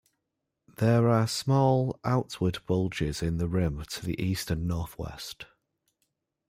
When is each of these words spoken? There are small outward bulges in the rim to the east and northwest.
There 0.77 1.07
are 1.09 1.27
small 1.27 1.99
outward 2.03 2.57
bulges 2.65 3.21
in 3.21 3.37
the 3.37 3.47
rim 3.47 3.83
to 3.85 4.03
the 4.03 4.19
east 4.19 4.49
and 4.49 4.67
northwest. 4.67 5.45